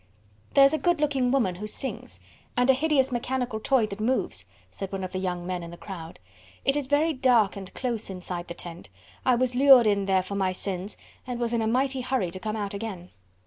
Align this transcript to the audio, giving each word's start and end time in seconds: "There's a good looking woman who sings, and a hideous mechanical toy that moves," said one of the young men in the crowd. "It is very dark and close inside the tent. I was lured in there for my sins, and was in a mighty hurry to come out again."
"There's 0.55 0.73
a 0.73 0.79
good 0.79 0.99
looking 0.99 1.29
woman 1.29 1.53
who 1.53 1.67
sings, 1.67 2.19
and 2.57 2.71
a 2.71 2.73
hideous 2.73 3.11
mechanical 3.11 3.59
toy 3.59 3.85
that 3.85 3.99
moves," 3.99 4.45
said 4.71 4.91
one 4.91 5.03
of 5.03 5.11
the 5.11 5.19
young 5.19 5.45
men 5.45 5.61
in 5.61 5.69
the 5.69 5.77
crowd. 5.77 6.17
"It 6.65 6.75
is 6.75 6.87
very 6.87 7.13
dark 7.13 7.55
and 7.55 7.71
close 7.75 8.09
inside 8.09 8.47
the 8.47 8.55
tent. 8.55 8.89
I 9.27 9.35
was 9.35 9.53
lured 9.53 9.85
in 9.85 10.07
there 10.07 10.23
for 10.23 10.33
my 10.33 10.53
sins, 10.53 10.97
and 11.27 11.39
was 11.39 11.53
in 11.53 11.61
a 11.61 11.67
mighty 11.67 12.01
hurry 12.01 12.31
to 12.31 12.39
come 12.39 12.55
out 12.55 12.73
again." 12.73 13.11